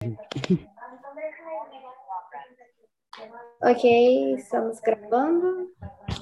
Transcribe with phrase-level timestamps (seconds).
[3.62, 3.84] Ok,
[4.36, 5.70] estamos gravando,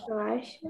[0.08, 0.60] eu acho.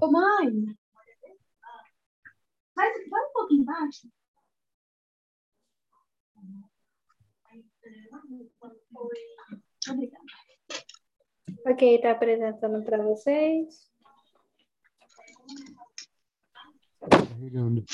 [0.00, 0.77] Ô, mãe!
[2.78, 4.08] Vai, vai um pouquinho embaixo.
[9.90, 10.24] Obrigada.
[11.66, 13.90] Ok, está apresentando para vocês.
[17.10, 17.84] Carregando.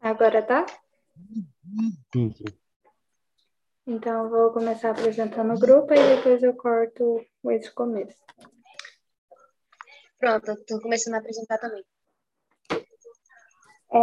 [0.00, 0.66] Agora tá?
[2.12, 2.67] Sim, sim.
[3.90, 8.22] Então, eu vou começar apresentando o grupo e depois eu corto esse começo.
[10.18, 11.82] Pronto, estou começando a apresentar também.
[13.90, 13.98] É,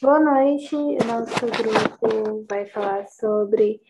[0.00, 0.74] boa noite,
[1.04, 3.82] nosso grupo vai falar sobre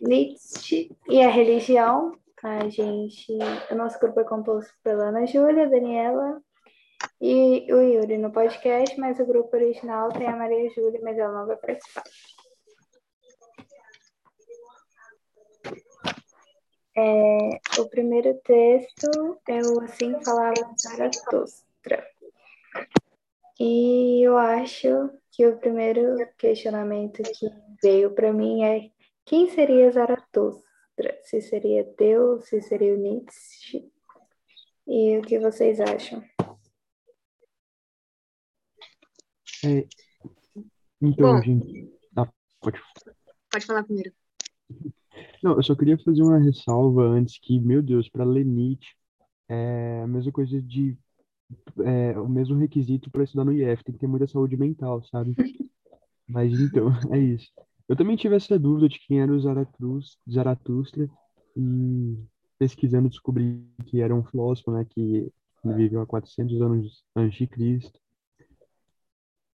[0.00, 2.18] Nietzsche e a religião.
[2.42, 3.36] A gente,
[3.70, 6.40] o nosso grupo é composto pela Ana Júlia, Daniela
[7.20, 11.38] e o Yuri no podcast, mas o grupo original tem a Maria Júlia, mas ela
[11.38, 12.02] não vai participar.
[16.96, 22.06] É, o primeiro texto é o Assim Falava Zaratustra.
[23.58, 27.46] E eu acho que o primeiro questionamento que
[27.82, 28.90] veio para mim é
[29.24, 30.64] quem seria Zaratustra?
[31.22, 33.90] Se seria Deus, se seria o Nietzsche?
[34.86, 36.24] E o que vocês acham?
[39.64, 39.86] É,
[41.00, 41.42] então, Bom.
[41.42, 41.92] gente.
[42.16, 42.28] Ah,
[42.60, 42.80] pode.
[43.50, 44.12] Pode falar primeiro.
[45.42, 48.94] Não, eu só queria fazer uma ressalva antes que, meu Deus, para ler Nietzsche
[49.48, 50.98] é a mesma coisa de.
[51.84, 55.34] É, o mesmo requisito para estudar no IF, tem que ter muita saúde mental, sabe?
[56.28, 57.48] Mas então, é isso.
[57.88, 61.08] Eu também tive essa dúvida de quem era o Zaratus- Zaratustra
[61.56, 62.18] e
[62.58, 65.32] pesquisando descobri que era um filósofo, né, que
[65.64, 68.00] viveu há 400 anos antes de Cristo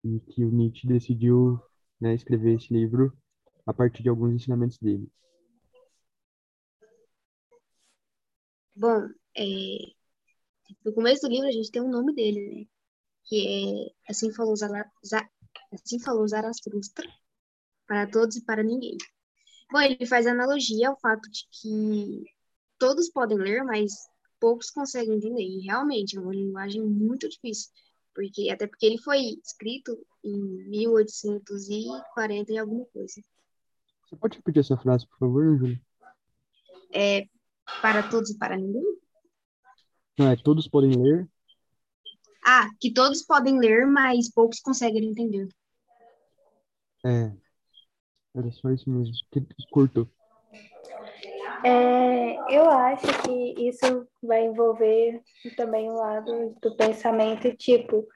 [0.02, 1.60] e que o Nietzsche decidiu,
[2.00, 3.12] né, escrever esse livro
[3.66, 5.06] a partir de alguns ensinamentos dele.
[8.76, 9.78] Bom, é,
[10.84, 12.66] no começo do livro a gente tem o nome dele, né?
[13.24, 15.28] Que é Assim Falou, Zara, Za-
[15.72, 17.08] assim falou Zaratustra,
[17.86, 18.98] para todos e para ninguém.
[19.72, 22.24] Bom, ele faz analogia ao fato de que
[22.78, 23.92] todos podem ler, mas
[24.38, 25.42] poucos conseguem entender.
[25.42, 27.72] E realmente é uma linguagem muito difícil,
[28.14, 30.38] porque até porque ele foi escrito em
[30.68, 33.22] 1840 e alguma coisa.
[34.04, 35.80] Você pode repetir essa frase, por favor, Júlio?
[36.92, 37.26] É
[37.82, 38.84] para todos e para ninguém?
[40.18, 41.28] Não, é todos podem ler.
[42.44, 45.48] Ah, que todos podem ler, mas poucos conseguem entender.
[47.04, 47.32] É,
[48.34, 49.12] era só isso mesmo.
[49.30, 50.08] Que cortou.
[51.64, 55.20] É, eu acho que isso vai envolver
[55.56, 58.06] também o lado do pensamento, tipo,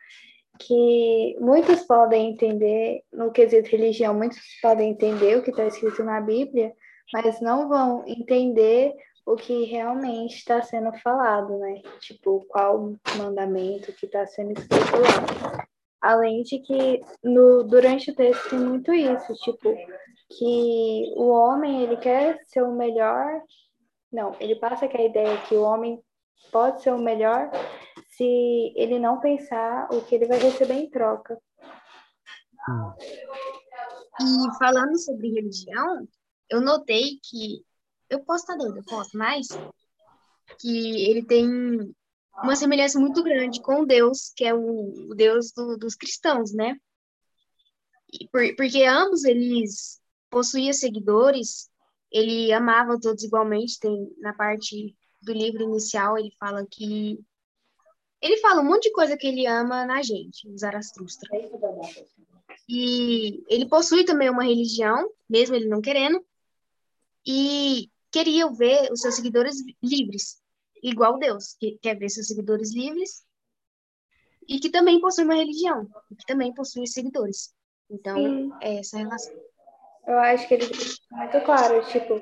[0.59, 6.21] que muitos podem entender, no quesito religião, muitos podem entender o que está escrito na
[6.21, 6.73] Bíblia,
[7.13, 8.95] mas não vão entender
[9.25, 11.83] o que realmente está sendo falado, né?
[12.01, 15.67] Tipo, qual mandamento que está sendo escrito lá.
[16.01, 19.75] Além de que no, durante o texto tem muito isso, tipo,
[20.31, 23.43] que o homem ele quer ser o melhor.
[24.11, 26.03] Não, ele passa que a ideia que o homem
[26.51, 27.51] pode ser o melhor
[28.17, 31.39] se ele não pensar o que ele vai receber em troca.
[32.69, 32.93] Hum.
[34.21, 36.07] E falando sobre religião,
[36.51, 37.65] eu notei que
[38.11, 39.49] eu posso estar doida, eu posso, mas
[40.59, 41.95] que ele tem
[42.43, 46.77] uma semelhança muito grande com Deus, que é o, o Deus do- dos cristãos, né?
[48.33, 51.71] Por- porque ambos eles possuíam seguidores,
[52.11, 53.79] ele amava todos igualmente.
[53.79, 57.19] Tem na parte do livro inicial ele fala que
[58.21, 61.29] ele fala um monte de coisa que ele ama na gente, o Zaratustra.
[62.69, 66.25] E ele possui também uma religião, mesmo ele não querendo,
[67.27, 70.41] e queria ver os seus seguidores livres,
[70.83, 73.25] igual Deus, que quer ver seus seguidores livres,
[74.49, 77.55] e que também possui uma religião, e que também possui seguidores.
[77.89, 78.53] Então, Sim.
[78.61, 79.35] é essa relação.
[80.07, 82.21] Eu acho que ele deixa muito claro, tipo,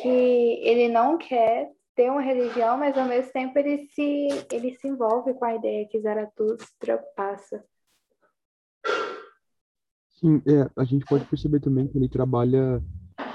[0.00, 4.86] que ele não quer ter uma religião, mas ao mesmo tempo ele se, ele se
[4.86, 7.64] envolve com a ideia que Zaratustra passa.
[10.10, 12.82] Sim, é, a gente pode perceber também que ele trabalha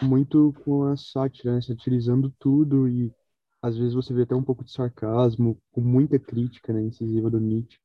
[0.03, 1.61] muito com a sátira, né?
[1.61, 3.13] Satirizando tudo e
[3.63, 7.39] às vezes você vê até um pouco de sarcasmo, com muita crítica, né, incisiva do
[7.39, 7.79] Nietzsche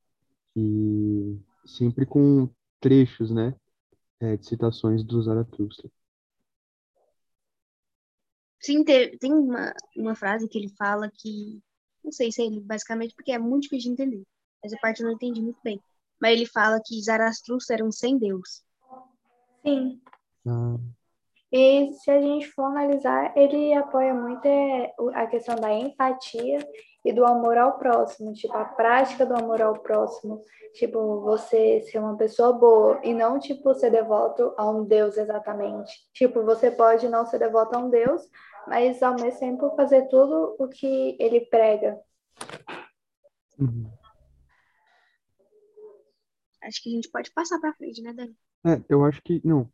[0.53, 2.49] e sempre com
[2.81, 3.55] trechos, né,
[4.19, 5.89] é, de citações do Zaratustra.
[8.59, 11.61] Sim, tem, uma, uma frase que ele fala que,
[12.03, 14.23] não sei se é ele, basicamente, porque é muito difícil de entender.
[14.61, 15.81] Essa parte eu não entendi muito bem.
[16.21, 18.65] Mas ele fala que Zaratustra era um sem-deus.
[19.65, 20.01] Sim.
[20.45, 20.75] Ah,
[21.51, 26.59] E se a gente for analisar, ele apoia muito é, a questão da empatia
[27.03, 30.43] e do amor ao próximo, tipo, a prática do amor ao próximo.
[30.75, 35.91] Tipo, você ser uma pessoa boa e não, tipo, ser devoto a um Deus exatamente.
[36.13, 38.21] Tipo, você pode não ser devoto a um Deus,
[38.67, 41.99] mas ao mesmo tempo fazer tudo o que ele prega.
[43.59, 43.89] uhum.
[46.61, 48.35] Acho que a gente pode passar pra frente, né, Dani?
[48.67, 49.67] É, eu acho que, não,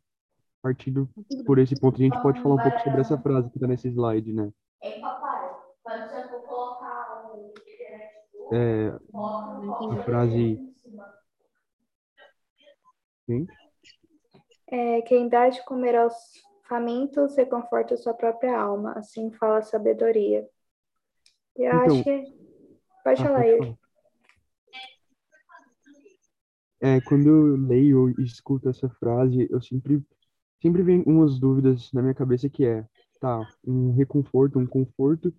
[0.66, 1.08] partindo
[1.46, 3.88] por esse ponto, a gente pode falar um pouco sobre essa frase que está nesse
[3.88, 4.50] slide, né?
[4.82, 7.54] Ei, papai, quando você for colocar um...
[8.52, 8.88] É,
[9.92, 10.58] a frase,
[13.28, 13.52] gente,
[14.68, 16.14] É, quem dá de comer aos
[16.68, 20.48] famintos reconforta a sua própria alma, assim fala a sabedoria.
[21.54, 22.36] Eu Então- acho que.
[23.04, 23.78] Pode ah, falar falar.
[26.80, 30.02] É, quando eu leio ou escuto essa frase, eu sempre,
[30.62, 32.86] sempre vem umas dúvidas na minha cabeça que é,
[33.20, 35.32] tá, um reconforto, um conforto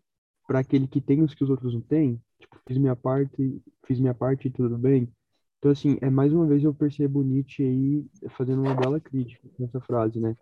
[0.47, 2.21] para aquele que tem os que os outros não têm.
[2.39, 5.11] Tipo, fiz minha parte, fiz minha parte e tudo bem.
[5.59, 8.05] Então, assim, é mais uma vez eu percebo Nietzsche aí
[8.37, 10.35] fazendo uma bela crítica nessa frase, né?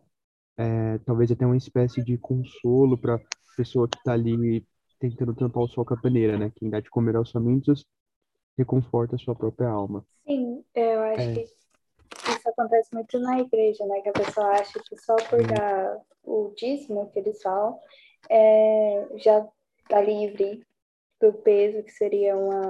[0.58, 3.20] É, talvez até uma espécie de consolo para
[3.58, 4.66] pessoa que tá ali
[5.00, 6.52] tentando tampar o sol com a peneira, né?
[6.56, 7.86] Quem dá de comer aos famintos
[8.58, 10.06] reconforta a sua própria alma.
[10.26, 11.34] Sim, eu acho É.
[11.34, 11.55] que
[12.66, 14.02] acontece muito na igreja, né?
[14.02, 15.48] Que a pessoa acha que só por Uhum.
[15.48, 17.80] dar o dízimo que eles falam,
[18.30, 19.48] é, já
[19.88, 20.66] tá livre
[21.22, 22.70] do peso que seria uma,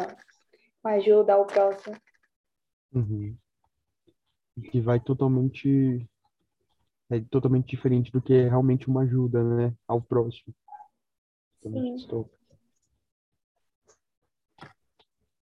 [0.84, 1.96] uma ajuda ao próximo.
[2.94, 3.36] Uhum.
[4.72, 6.08] Que vai totalmente,
[7.10, 10.54] é totalmente diferente do que é realmente uma ajuda, né, ao próximo.
[11.62, 11.96] Sim.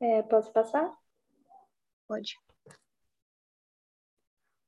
[0.00, 0.92] É, posso passar?
[2.08, 2.36] Pode.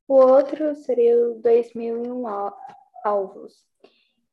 [0.07, 2.57] O outro seria o 2001 al-
[3.05, 3.65] alvos,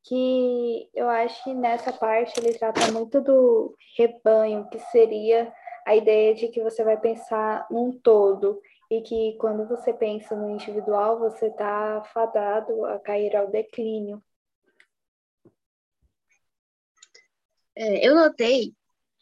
[0.03, 5.53] que eu acho que nessa parte ele trata muito do rebanho, que seria
[5.85, 10.49] a ideia de que você vai pensar num todo e que quando você pensa no
[10.49, 14.21] individual, você está fadado a cair ao declínio.
[17.75, 18.75] É, eu notei,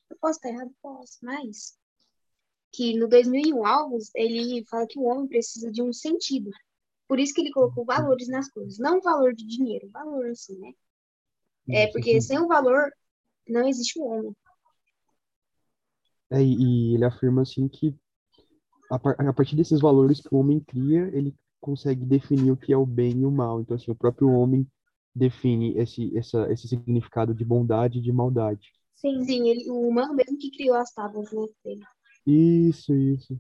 [0.10, 1.79] eu posso estar errado, posso, mas
[2.72, 6.50] que no 2001 Alvos, ele fala que o homem precisa de um sentido.
[7.08, 10.72] Por isso que ele colocou valores nas coisas, não valor de dinheiro, valor assim, né?
[11.72, 12.92] É porque sem o valor
[13.48, 14.34] não existe o homem.
[16.32, 17.96] é, e e ele afirma assim que
[18.92, 22.74] a, par- a partir desses valores que o homem cria, ele consegue definir o que
[22.74, 23.62] é o bem e o mal.
[23.62, 24.68] Então, assim, o próprio homem
[25.16, 28.74] define esse, essa, esse significado de bondade e de maldade.
[28.96, 29.24] Sim.
[29.26, 31.84] Sim, ele, o humano mesmo que criou as tábuas né, dele.
[32.30, 33.38] Isso, isso.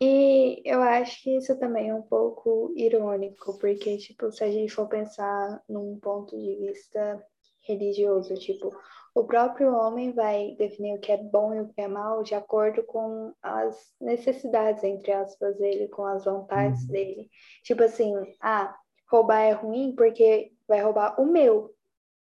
[0.00, 4.72] E eu acho que isso também é um pouco irônico, porque, tipo, se a gente
[4.72, 7.24] for pensar num ponto de vista
[7.66, 8.76] religioso, tipo,
[9.14, 12.34] o próprio homem vai definir o que é bom e o que é mal de
[12.34, 16.88] acordo com as necessidades, entre aspas, dele, com as vontades Uhum.
[16.88, 17.30] dele.
[17.62, 18.76] Tipo assim, ah,
[19.08, 21.72] roubar é ruim porque vai roubar o meu.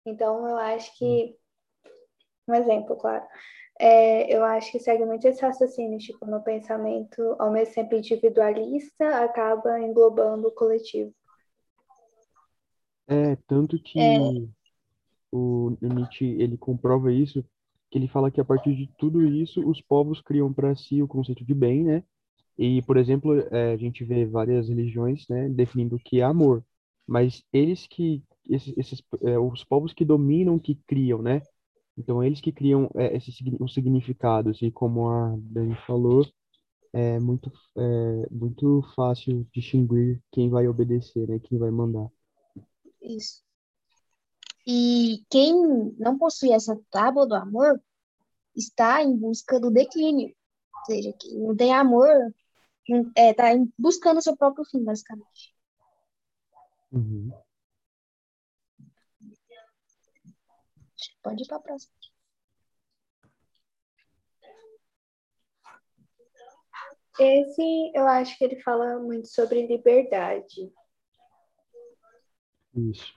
[0.06, 1.38] Então, eu acho que,
[2.48, 3.26] um exemplo, claro.
[3.82, 9.24] É, eu acho que segue muito esse raciocínio, tipo, no pensamento, ao mesmo tempo individualista,
[9.24, 11.12] acaba englobando o coletivo.
[13.08, 14.52] É, tanto que É.
[15.32, 17.44] o, Nietzsche, ele comprova isso,
[17.90, 21.08] que ele fala que a partir de tudo isso, os povos criam para si o
[21.08, 22.04] conceito de bem, né?
[22.58, 26.64] E, por exemplo, é, a gente vê várias religiões, né, definindo o que é amor.
[27.08, 31.42] Mas eles que, esses, esses, é, os povos que dominam, que criam, né?
[31.98, 34.62] Então, eles que criam é, esses signi- os significados.
[34.62, 36.26] E como a Dani falou,
[36.94, 41.40] é muito, é muito fácil distinguir quem vai obedecer, né?
[41.40, 42.08] Quem vai mandar.
[43.02, 43.44] Isso.
[44.66, 45.54] E quem
[45.98, 47.82] não possui essa tábua do amor
[48.56, 50.28] está em busca do declínio.
[50.30, 52.08] Ou seja, quem não tem amor
[53.16, 55.56] está buscando o seu próprio fim, basicamente.
[56.92, 57.32] Uhum.
[61.22, 61.94] Pode ir para a próxima.
[67.20, 70.72] Esse, eu acho que ele fala muito sobre liberdade.
[72.74, 73.14] Isso.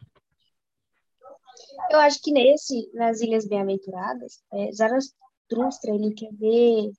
[1.91, 6.93] Eu acho que nesse, nas Ilhas Bem-Aventuradas, é, Zaratustra, ele quer ver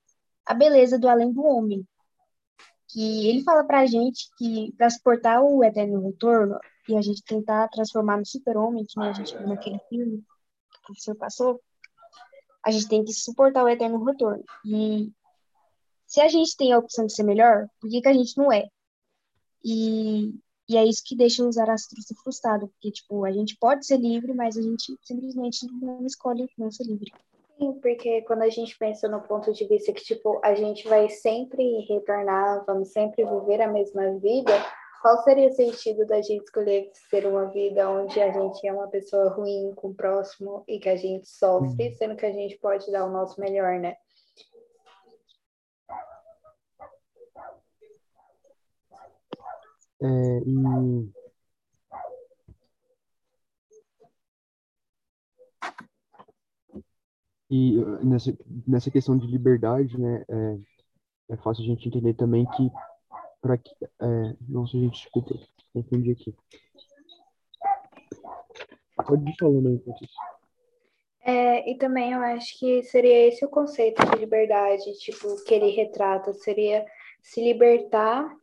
[0.45, 1.85] a beleza do além do homem.
[2.87, 6.57] Que ele fala pra gente que para suportar o eterno retorno
[6.87, 10.23] e a gente tentar transformar no super-homem, que a gente viu naquele filme
[10.85, 11.61] professor passou,
[12.65, 14.43] a gente tem que suportar o eterno retorno.
[14.65, 15.11] E
[16.07, 18.51] se a gente tem a opção de ser melhor, por que, que a gente não
[18.51, 18.67] é?
[19.63, 20.33] E,
[20.69, 24.33] e é isso que deixa o Zaratustra frustrado, porque, tipo, a gente pode ser livre,
[24.33, 27.11] mas a gente simplesmente não escolhe não ser livre.
[27.57, 31.09] Sim, porque quando a gente pensa no ponto de vista que, tipo, a gente vai
[31.09, 34.51] sempre retornar, vamos sempre viver a mesma vida,
[35.05, 38.87] qual seria o sentido da gente escolher ser uma vida onde a gente é uma
[38.87, 42.91] pessoa ruim com o próximo e que a gente sofre, sendo que a gente pode
[42.91, 43.95] dar o nosso melhor, né?
[50.01, 51.13] É, e
[57.47, 58.35] E nessa,
[58.67, 60.57] nessa questão de liberdade, né, é,
[61.33, 62.71] é fácil a gente entender também que
[63.45, 65.39] para que é, nossa gente desculpa
[65.71, 66.35] confundi aqui
[69.05, 70.15] pode ir falando aí isso
[71.21, 75.69] É, e também eu acho que seria esse o conceito de liberdade, tipo, que ele
[75.69, 76.83] retrata, seria
[77.21, 78.35] se libertar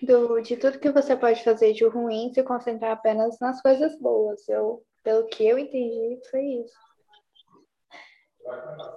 [0.00, 4.48] do, de tudo que você pode fazer de ruim, se concentrar apenas nas coisas boas.
[4.48, 6.78] Eu, pelo que eu entendi, foi isso.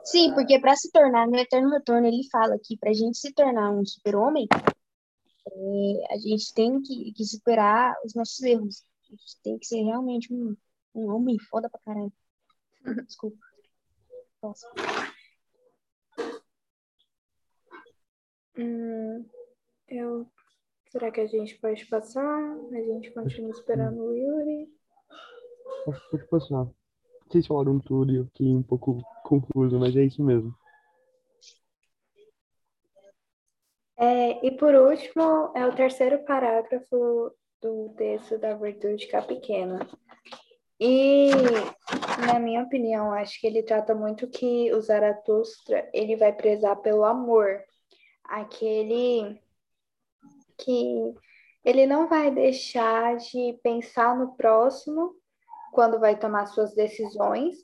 [0.06, 3.34] Sim, porque para se tornar no Eterno Retorno, ele fala que para a gente se
[3.34, 4.48] tornar um super-homem,
[5.46, 8.84] é, a gente tem que, que, superar os nossos erros.
[9.04, 10.56] A gente tem que ser realmente um,
[10.96, 12.14] um homem foda pra caralho.
[13.08, 13.38] Desculpa.
[14.42, 14.68] Nossa.
[18.58, 19.26] Hum,
[19.88, 20.28] eu...
[20.90, 22.58] Será que a gente pode passar?
[22.72, 24.72] A gente continua esperando o Yuri?
[25.88, 26.68] Acho que pode passar.
[27.28, 30.56] Vocês falaram tudo e eu fiquei um pouco confuso, mas é isso mesmo.
[34.14, 39.80] É, e por último, é o terceiro parágrafo do texto da Virtude K pequena.
[40.80, 41.32] E,
[42.28, 47.04] na minha opinião, acho que ele trata muito que o Zaratustra, ele vai prezar pelo
[47.04, 47.60] amor.
[48.26, 49.42] Aquele
[50.60, 51.16] que
[51.66, 55.16] ele não vai deixar de pensar no próximo
[55.72, 57.56] quando vai tomar suas decisões,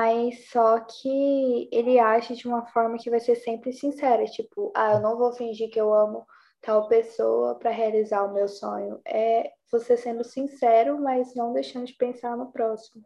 [0.00, 4.94] mas só que ele age de uma forma que vai ser sempre sincera, tipo, ah,
[4.94, 6.26] eu não vou fingir que eu amo
[6.62, 8.98] tal pessoa para realizar o meu sonho.
[9.04, 13.04] É você sendo sincero, mas não deixando de pensar no próximo.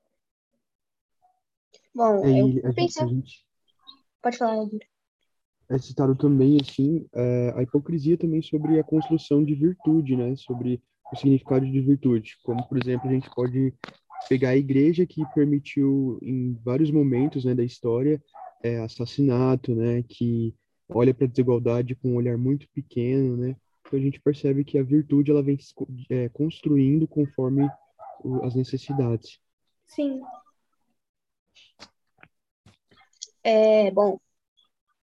[1.93, 3.45] Bom, É, eu gente, a gente
[4.23, 4.89] Pode falar, Edir.
[5.71, 10.37] é citado também, assim, é, a hipocrisia também sobre a construção de virtude, né?
[10.37, 10.81] Sobre
[11.13, 12.39] o significado de virtude.
[12.45, 13.75] Como, por exemplo, a gente pode
[14.29, 18.23] pegar a igreja que permitiu, em vários momentos, né, da história,
[18.63, 20.03] é, assassinato, né?
[20.03, 20.55] Que
[20.89, 23.57] olha para a desigualdade com um olhar muito pequeno, né?
[23.81, 25.59] Então a gente percebe que a virtude ela vem
[26.09, 27.69] é, construindo conforme
[28.43, 29.39] as necessidades.
[29.87, 30.21] Sim,
[33.45, 34.19] É, bom,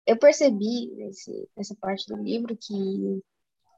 [0.04, 3.22] eu percebi nesse, nessa parte do livro que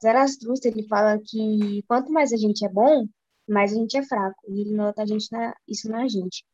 [0.03, 3.07] Zaratustra, ele fala que quanto mais a gente é bom,
[3.49, 4.41] mais a gente é fraco.
[4.49, 6.45] E ele nota a gente na, isso na gente.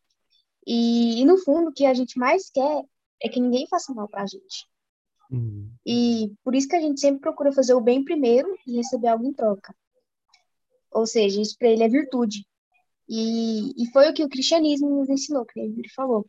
[0.66, 2.84] E, e no fundo, o que a gente mais quer
[3.22, 4.66] é que ninguém faça mal pra gente.
[5.30, 9.08] Hum, E por isso que a gente sempre procura fazer o bem primeiro e receber
[9.08, 9.75] algo em troca.
[10.90, 12.46] Ou seja, isso para ele é virtude.
[13.08, 16.26] E, e foi o que o cristianismo nos ensinou, que ele falou.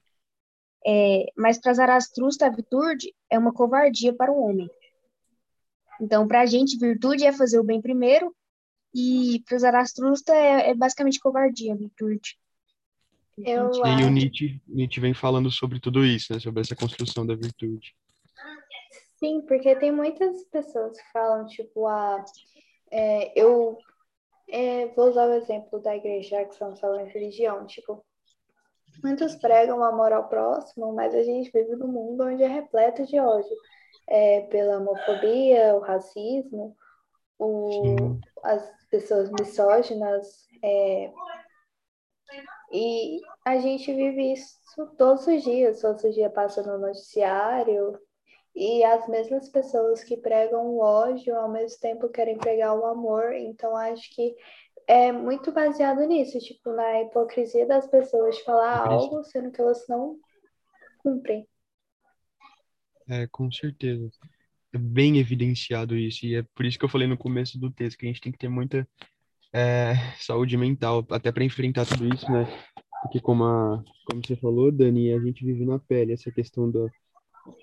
[0.85, 4.69] É, mas para Zaratustra, a virtude é uma covardia para o homem.
[6.01, 8.35] Então, para a gente, virtude é fazer o bem primeiro,
[8.93, 12.37] e para Zaratustra é, é basicamente covardia, a virtude.
[13.37, 14.09] eu E aí o acho.
[14.09, 16.39] Nietzsche, Nietzsche vem falando sobre tudo isso, né?
[16.39, 17.95] Sobre essa construção da virtude.
[19.17, 22.23] Sim, porque tem muitas pessoas que falam, tipo, ah,
[22.91, 23.77] é, eu
[24.49, 28.05] é, vou usar o exemplo da igreja, que estamos falando de religião, tipo,
[29.01, 33.05] muitos pregam o amor ao próximo, mas a gente vive num mundo onde é repleto
[33.05, 33.55] de ódio,
[34.07, 36.75] é, pela homofobia, o racismo,
[37.39, 41.11] o, as pessoas misóginas, é,
[42.71, 44.57] e a gente vive isso
[44.97, 47.99] todos os dias, todos os dias passa no noticiário,
[48.55, 53.33] e as mesmas pessoas que pregam o ódio, ao mesmo tempo querem pregar o amor.
[53.33, 54.35] Então, acho que
[54.87, 59.83] é muito baseado nisso, tipo, na hipocrisia das pessoas de falar algo, sendo que elas
[59.87, 60.19] não
[60.99, 61.47] cumprem.
[63.07, 64.09] É, com certeza.
[64.75, 68.05] Bem evidenciado isso, e é por isso que eu falei no começo do texto que
[68.05, 68.87] a gente tem que ter muita
[69.53, 72.45] é, saúde mental, até para enfrentar tudo isso, né?
[73.03, 76.87] Porque como, a, como você falou, Dani, a gente vive na pele essa questão da,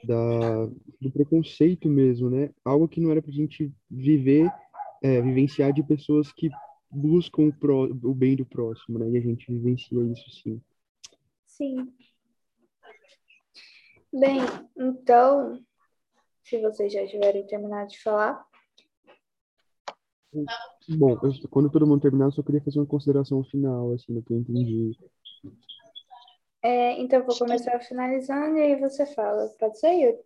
[0.05, 0.67] da,
[1.00, 2.50] do preconceito mesmo, né?
[2.64, 4.49] Algo que não era pra gente viver,
[5.02, 6.49] é, vivenciar de pessoas que
[6.90, 9.11] buscam o, o bem do próximo, né?
[9.11, 10.61] E a gente vivencia isso sim.
[11.47, 11.93] Sim.
[14.12, 14.40] Bem,
[14.76, 15.61] então,
[16.50, 18.45] se vocês já tiverem terminado de falar.
[20.88, 24.23] Bom, eu, quando todo mundo terminar, eu só queria fazer uma consideração final, assim, do
[24.23, 24.99] que eu entendi.
[26.62, 29.49] É, então, eu vou começar finalizando e aí você fala.
[29.59, 30.19] Pode ser, Yuri?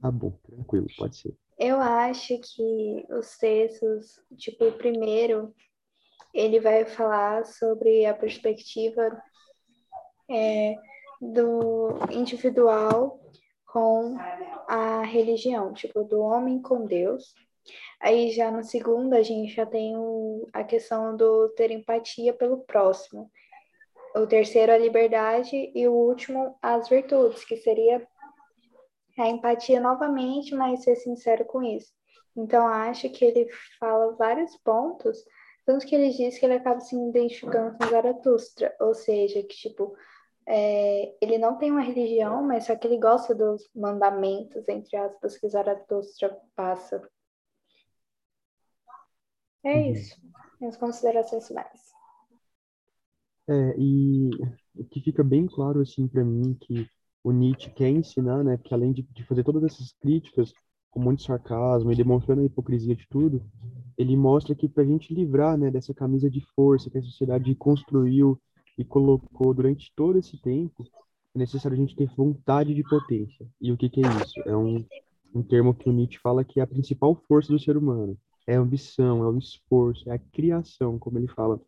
[0.00, 1.36] Tá bom, tranquilo, pode ser.
[1.58, 5.54] Eu acho que os textos, tipo, o primeiro,
[6.32, 9.22] ele vai falar sobre a perspectiva
[10.30, 10.74] é,
[11.20, 13.20] do individual
[13.72, 14.16] com
[14.68, 17.34] a religião, tipo, do homem com Deus.
[18.00, 22.58] Aí já no segundo a gente já tem o, a questão do ter empatia pelo
[22.58, 23.30] próximo.
[24.16, 28.06] O terceiro a liberdade e o último as virtudes, que seria
[29.18, 31.92] a empatia novamente, mas ser sincero com isso.
[32.36, 33.48] Então acho que ele
[33.78, 35.22] fala vários pontos,
[35.64, 39.94] tanto que ele diz que ele acaba se identificando com Zaratustra, ou seja, que tipo
[40.52, 45.38] é, ele não tem uma religião, mas só que ele gosta dos mandamentos, entre aspas,
[45.38, 47.00] que Zaratustra passa.
[49.62, 49.92] É uhum.
[49.92, 50.20] isso.
[50.60, 51.92] Minhas considerações finais.
[53.48, 54.30] É, e
[54.74, 56.84] o que fica bem claro, assim, para mim, que
[57.22, 60.52] o Nietzsche quer ensinar, né, que além de, de fazer todas essas críticas
[60.90, 63.40] com muito sarcasmo e demonstrando a hipocrisia de tudo,
[63.96, 67.54] ele mostra que para a gente livrar, né, dessa camisa de força que a sociedade
[67.54, 68.40] construiu
[68.80, 70.86] e colocou durante todo esse tempo,
[71.34, 73.46] é necessário a gente ter vontade de potência.
[73.60, 74.40] E o que, que é isso?
[74.46, 74.82] É um,
[75.34, 78.16] um termo que o Nietzsche fala que é a principal força do ser humano.
[78.46, 81.60] É a ambição, é o esforço, é a criação, como ele fala.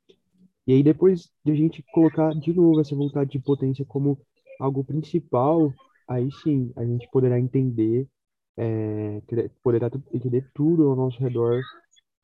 [0.66, 4.18] E aí, depois de a gente colocar de novo essa vontade de potência como
[4.58, 5.70] algo principal,
[6.08, 8.08] aí sim a gente poderá entender,
[8.56, 9.20] é,
[9.62, 11.60] poderá entender tudo ao nosso redor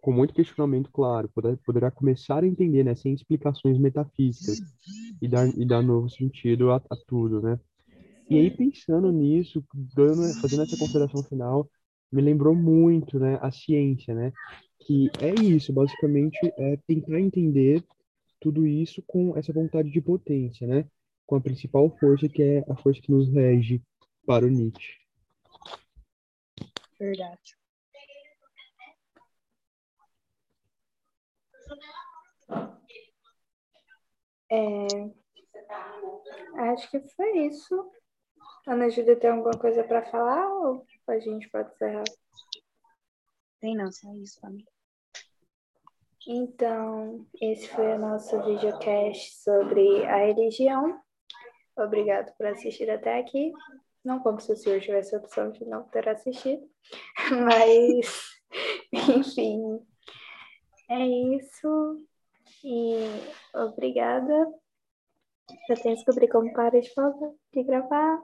[0.00, 4.60] com muito questionamento, claro, poder, poderá começar a entender, né, sem explicações metafísicas
[5.20, 7.58] e dar, e dar novo sentido a, a tudo, né?
[8.30, 11.68] E aí, pensando nisso, dando, fazendo essa consideração final,
[12.12, 14.32] me lembrou muito, né, a ciência, né?
[14.80, 17.82] Que é isso, basicamente, é tentar entender
[18.40, 20.86] tudo isso com essa vontade de potência, né?
[21.26, 23.82] Com a principal força, que é a força que nos rege
[24.26, 24.94] para o Nietzsche.
[26.98, 27.56] Verdade.
[34.50, 34.86] É,
[36.72, 37.92] acho que foi isso.
[38.66, 42.04] Ana Júlia tem alguma coisa para falar ou a gente pode encerrar?
[43.60, 44.70] Tem não, só isso, família.
[46.26, 51.00] Então, esse foi o nosso videocast sobre a religião.
[51.76, 53.52] Obrigado por assistir até aqui.
[54.04, 56.68] Não como se o senhor tivesse a opção de não ter assistido,
[57.44, 58.40] mas,
[58.92, 59.80] enfim,
[60.88, 61.96] é isso.
[62.64, 62.96] E
[63.54, 64.46] obrigada.
[65.68, 66.90] Já tenho que descobrir como para de,
[67.52, 68.20] de gravar.